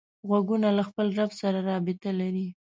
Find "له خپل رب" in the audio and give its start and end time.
0.77-1.31